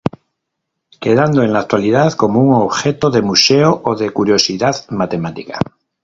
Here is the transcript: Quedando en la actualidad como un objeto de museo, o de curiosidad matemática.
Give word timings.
Quedando 0.99 1.43
en 1.43 1.53
la 1.53 1.59
actualidad 1.59 2.13
como 2.13 2.39
un 2.41 2.55
objeto 2.55 3.11
de 3.11 3.21
museo, 3.21 3.81
o 3.85 3.95
de 3.95 4.09
curiosidad 4.09 4.73
matemática. 4.89 5.59